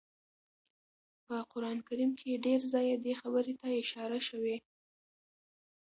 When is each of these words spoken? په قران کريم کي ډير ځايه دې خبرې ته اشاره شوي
په 1.25 1.35
قران 1.51 1.77
کريم 1.87 2.11
کي 2.19 2.31
ډير 2.45 2.61
ځايه 2.73 2.95
دې 3.05 3.13
خبرې 3.21 3.53
ته 3.61 3.67
اشاره 3.83 4.19
شوي 4.29 4.57